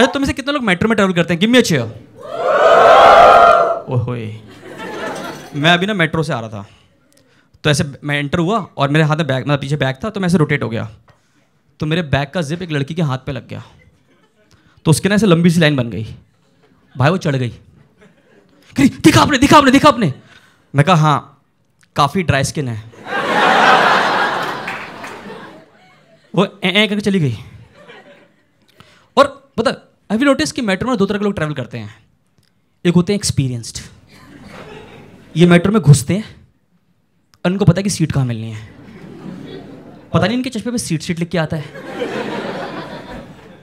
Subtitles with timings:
[0.00, 1.40] अच्छा तुम से कितने लोग मेट्रो में ट्रैवल करते हैं?
[1.40, 1.82] गिव मी अ चेयर
[3.92, 4.40] ओए
[5.54, 6.64] मैं अभी ना मेट्रो से आ रहा था।
[7.64, 10.20] तो ऐसे मैं एंटर हुआ और मेरे हाथ में बैग मतलब पीछे बैग था तो
[10.20, 10.84] मैं ऐसे रोटेट हो गया।
[11.80, 13.62] तो मेरे बैग का जिप एक लड़की के हाथ पे लग गया।
[14.86, 16.06] तो उसके ना ऐसे लंबी सी लाइन बन गई।
[16.94, 17.52] भाई वो चढ़ गई।
[18.76, 20.12] दिखा आपने दिखा आपने दिखा आपने
[20.74, 21.42] मैं कहा हाँ
[21.96, 22.82] काफ़ी ड्राई स्किन है।
[26.34, 27.36] वो ए करके चली गई।
[29.16, 29.70] और पता
[30.12, 31.94] यू नोटिस कि मेट्रो में दो तरह के लोग ट्रैवल करते हैं?
[32.84, 33.78] एक होते हैं एक्सपीरियंस्ड
[35.36, 36.48] ये मेट्रो में घुसते हैं।
[37.44, 38.74] और इनको पता है कि सीट कहाँ मिलनी है।
[40.12, 41.64] पता नहीं इनके चश्मे पे सीट सीट लिख के आता है।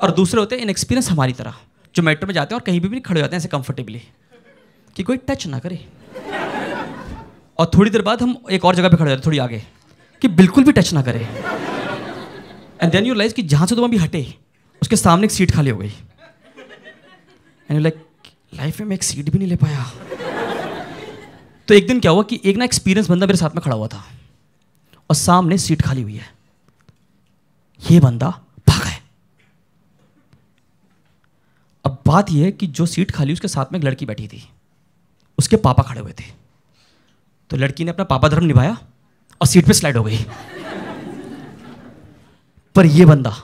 [0.01, 1.53] और दूसरे होते हैं इन एक्सपीरियंस हमारी तरह,
[1.95, 4.01] जो मेट्रो में जाते हैं और कहीं भी भी खड़े हो जाते हैं ऐसे कंफर्टेबली
[4.95, 5.87] कि कोई टच ना करे।
[7.57, 9.63] और थोड़ी देर बाद हम एक और जगह पे खड़े जाते थोड़ी आगे।
[10.21, 11.27] कि बिल्कुल भी टच ना करे।
[12.81, 14.33] एंड देन यू लाइज कि जहाँ से तुम अभी हटे,
[14.81, 15.93] उसके सामने एक सीट खाली हो गई।
[17.69, 18.03] एंड लाइक
[18.53, 19.83] लाइफ में मैं एक सीट भी नहीं ले पाया.
[21.67, 23.87] तो एक दिन क्या हुआ कि एक ना एक्सपीरियंस बंदा मेरे साथ में खड़ा हुआ
[23.87, 24.03] था
[25.09, 26.29] और सामने सीट खाली हुई है।
[27.91, 28.29] ये बंदा
[28.69, 29.01] भागा है
[31.85, 34.43] अब बात यह है कि जो सीट खाली उसके साथ में एक लड़की बैठी थी।
[35.37, 36.23] उसके पापा खड़े हुए थे।
[37.49, 38.77] तो लड़की ने अपना पापा धर्म निभाया
[39.41, 40.25] और सीट पे स्लाइड हो गई।
[42.75, 43.35] पर यह बंदा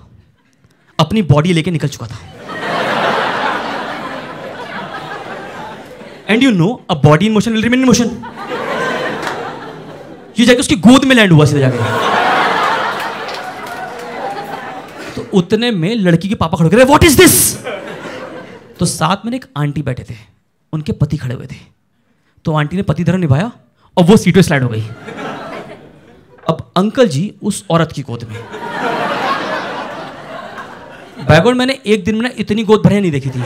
[0.99, 2.32] अपनी बॉडी लेके निकल चुका था।
[6.29, 8.09] And you know a body in motion will remain in motion
[10.39, 11.77] ये जाके उसकी गोद में लैंड हुआ, सीधा जाके।
[15.15, 17.35] तो उतने में लड़की के पापा खड़े व्हाट इज़ दिस
[18.79, 20.15] तो साथ में एक आंटी बैठे थे।
[20.73, 21.55] उनके पति खड़े हुए थे।
[22.45, 23.51] तो आंटी ने पति धर्म निभाया
[23.97, 24.81] और वो सीट पे स्लाइड हो गई।
[26.49, 28.39] अब अंकल जी उस औरत की गोद में।
[31.27, 33.43] बैकवर्ड मैंने एक दिन में इतनी गोद भरे नहीं देखी थी।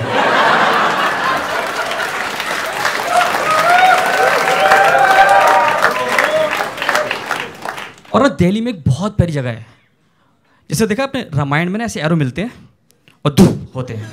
[8.14, 9.66] और दिल्ली में एक बहुत प्यारी जगह है।
[10.70, 12.70] जैसे देखा आपने, रामायण में ना ऐसे एरो मिलते हैं
[13.26, 13.46] और धू
[13.76, 14.12] होते हैं।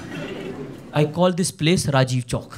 [0.97, 2.55] I call this place Rajiv Chowk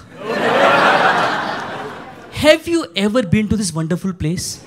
[2.36, 4.66] have you ever been to this wonderful place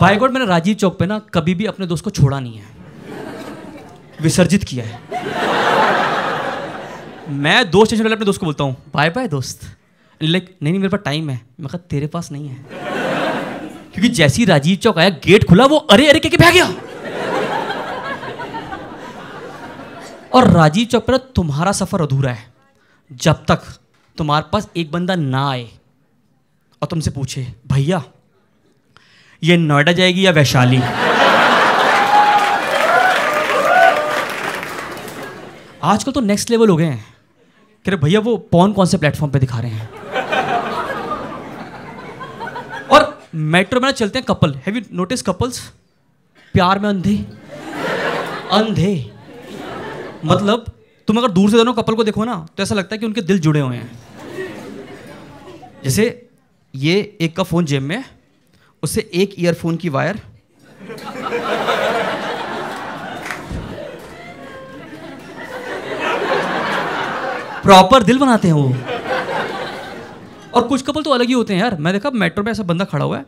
[0.00, 2.64] by मैंने राजीव चौक पे ना कभी भी अपने दोस्त को छोड़ा नहीं है।
[4.22, 4.98] विसर्जित किया है।
[7.28, 9.60] मैं दोस्त अपने दोस्त को बोलता हूँ, बाय बाय दोस्त।
[10.20, 12.85] लाइक नहीं नहीं, मेरे पास टाइम है। मैं कहा, तेरे पास नहीं है।
[13.96, 16.66] क्योंकि जैसी राजीव चौक आया, गेट खुला, वो अरे अरे, के भाग गया।
[20.34, 22.52] और राजीव चौक पर तुम्हारा सफ़र अधूरा है।
[23.12, 23.62] जब तक
[24.18, 25.64] तुम्हारे पास एक बंदा ना आए
[26.82, 28.02] और तुमसे पूछे, भैया,
[29.42, 30.80] ये नोएडा जाएगी या वैशाली?
[35.82, 37.04] आजकल तो नेक्स्ट लेवल हो गए हैं।
[37.84, 39.90] कह रहे, भैया, वो पौन कौन से प्लेटफॉर्म पे दिखा रहे हैं
[42.88, 44.54] और मेट्रो में ना चलते हैं couple.
[44.66, 45.58] Have you notice couples
[46.54, 47.16] प्यार में अंधे।
[48.52, 49.10] अंधे।
[50.24, 50.72] मतलब
[51.08, 53.20] तुम अगर दूर से दोनों कपल को देखो ना तो ऐसा लगता है कि उनके
[53.22, 53.90] दिल जुड़े हुए हैं।
[55.84, 56.28] जैसे
[56.74, 58.04] ये एक का फ़ोन जेब में,
[58.82, 60.20] उससे एक ईयरफोन की वायर
[67.62, 68.95] प्रॉपर दिल बनाते हैं वो।
[70.56, 72.84] और कुछ कपल तो अलग ही होते हैं यार। मैं देखा मेट्रो में ऐसा बंदा
[72.86, 73.24] खड़ा हुआ है,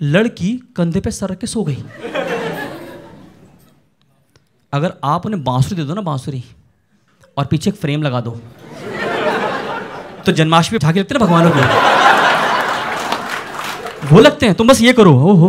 [0.00, 1.84] लड़की कंधे पे सर रख के सो गई।
[4.72, 6.42] अगर आप उन्हें बांसुरी दे दो ना बांसुरी,
[7.36, 8.30] और पीछे एक फ्रेम लगा दो
[10.26, 11.60] तो जन्माष्टमी उठा के लगते ना भगवानों को?
[14.08, 15.48] वो लगते हैं तुम बस ये करो हो हो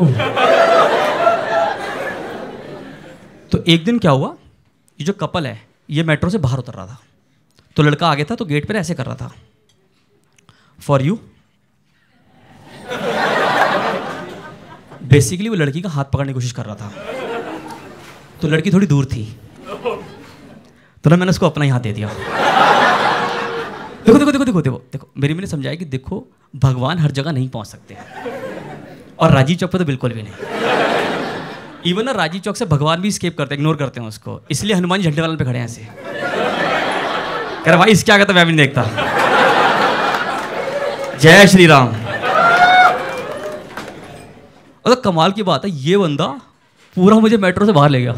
[3.51, 4.33] तो एक दिन क्या हुआ,
[4.99, 6.97] ये जो कपल है, ये मेट्रो से बाहर उतर रहा था।
[7.77, 9.31] तो लड़का आगे था तो गेट पर ऐसे कर रहा था।
[10.85, 11.19] फॉर यू
[15.03, 16.91] बेसिकली वो लड़की का हाथ पकड़ने की कोशिश कर रहा था।
[18.41, 19.23] तो लड़की थोड़ी दूर थी।
[21.03, 22.07] तो ना मैंने उसको अपना ही हाथ दे दिया।
[24.05, 26.23] देखो देखो देखो देखो देखो देखो मेरी मैंने समझाया कि देखो,
[26.55, 27.97] भगवान हर जगह नहीं पहुँच सकते।
[29.19, 30.33] और राजीव चौक पर तो बिल्कुल भी नहीं।
[31.85, 34.75] इवन ना राजीव चौक से भगवान भी स्केप करते हैं इग्नोर करते हैं उसको। इसलिए
[34.75, 35.87] हनुमान झंडे वाले पे खड़े हैं ऐसे।
[37.65, 39.12] कह भाई, इसके आगे तो मैं भी नहीं देखता।
[41.23, 41.87] जय श्री राम।
[44.85, 46.25] तो कमाल की बात है, ये बंदा
[46.95, 48.13] पूरा मुझे मेट्रो से बाहर ले गया।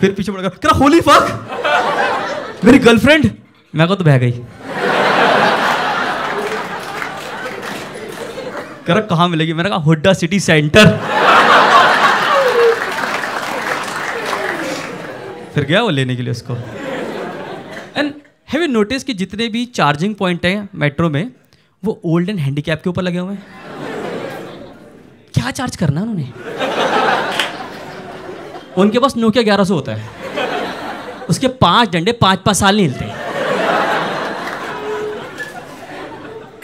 [0.00, 3.30] फिर पीछे पड़ गया होली फक मेरी गर्लफ्रेंड
[3.74, 4.32] मैं को तो बह गई।
[8.86, 9.52] कह रहा, कहाँ मिलेगी?
[9.52, 10.90] मैंने कहा, हुड्डा सिटी सेंटर।
[15.54, 16.56] फिर गया वो लेने के लिए उसको।
[17.96, 18.12] एंड
[18.52, 21.32] हैव यू नोटिस कि जितने भी चार्जिंग पॉइंट हैं मेट्रो में,
[21.82, 23.42] वो ओल्ड एंड हैंडीकैप के ऊपर लगे हुए हैं?
[25.34, 26.32] क्या चार्ज करना है उन्होंने?
[28.78, 30.08] उनके पास नोकिया ग्यारह सौ होता है।
[31.30, 33.04] उसके पाँच डंडे पाँच पाँच साल नहीं हिलते।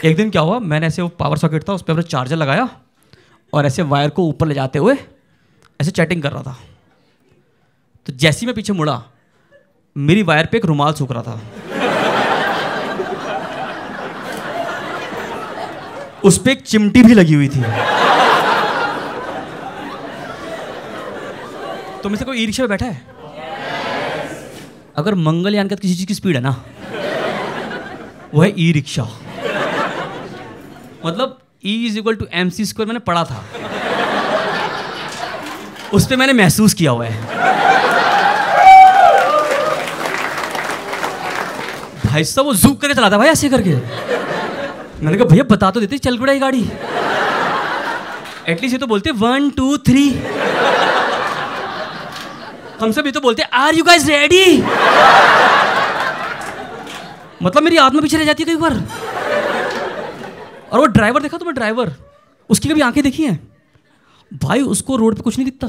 [0.09, 0.59] एक दिन क्या हुआ?
[0.59, 2.69] मैंने ऐसे वो पावर सॉकेट था, उस पर अपना चार्जर लगाया
[3.53, 4.97] और ऐसे वायर को ऊपर ले जाते हुए
[5.81, 6.57] ऐसे चैटिंग कर रहा था।
[8.05, 9.03] तो जैसे ही मैं पीछे मुड़ा,
[9.95, 11.41] मेरी वायर पे एक रुमाल सूख रहा था।
[16.25, 17.61] उस पर एक चिमटी भी लगी हुई थी।
[22.03, 23.01] तो में से कोई ई रिक्शा पे बैठा है?
[24.97, 26.55] अगर मंगलयान का किसी चीज़ की स्पीड है ना
[28.33, 29.03] वो है ई रिक्शा
[31.05, 33.43] मतलब E is equal to M C square मैंने पढ़ा था।
[35.93, 37.37] उस पर मैंने महसूस किया हुआ है।
[42.05, 43.71] भाई साहब, वो जूक करके चलाता भाई ऐसे करके।
[45.01, 46.61] मैंने कहा, भैया, बता तो देते, चल पड़ा ये गाड़ी
[48.47, 50.09] एटलीस्ट ये तो बोलते वन टू थ्री
[52.81, 54.57] हम सब ये तो बोलते आर यू गाइस रेडी
[57.43, 58.73] मतलब मेरी आत्मा पीछे रह जाती है कई बार।
[60.71, 61.93] और वो ड्राइवर देखा तुम्हें ड्राइवर
[62.49, 63.39] उसकी कभी आँखें देखी हैं?
[64.31, 65.67] भाई, उसको रोड पे कुछ नहीं दिखता।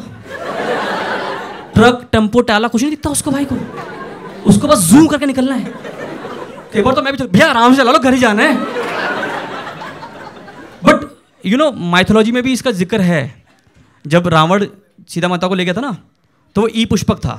[1.75, 3.57] ट्रक, टेंपो, टाला, कुछ नहीं दिखता उसको भाई को।
[4.47, 5.73] उसको बस जूम करके निकलना है।
[6.73, 8.80] कई बार तो मैं भी भैया, आराम से चला लो, घर ही जाना है।
[11.45, 13.23] यू नो माइथोलॉजी में भी इसका ज़िक्र है
[14.05, 14.67] जब रावण
[15.09, 15.97] सीता माता को ले गया था ना
[16.57, 17.35] तो वो ई पुष्पक था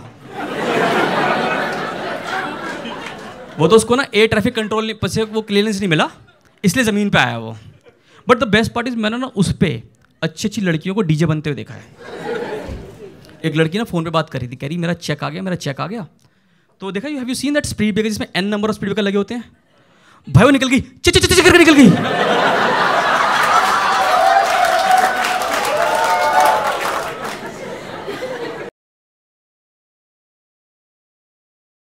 [3.59, 6.09] वो तो उसको ना एयर ट्रैफ़िक कंट्रोल नहीं से वो क्लियरेंस नहीं मिला
[6.63, 7.55] इसलिए ज़मीन पे आया वो
[8.27, 9.81] but the best part is मैंने ना उस पर
[10.21, 12.29] अच्छी अच्छी लड़कियों को डीजे बनते हुए देखा है
[13.45, 15.41] एक लड़की ना फ़ोन पे बात कर रही थी कह रही मेरा चेक आ गया
[15.41, 16.07] मेरा चेक आ गया
[16.81, 19.01] तो देखा you have you seen that speed breaker जिसमें n number of speed breaker
[19.01, 19.43] लगे होते हैं
[20.27, 21.17] भाई वो निकल गई चिच
[21.53, 22.70] निकल गई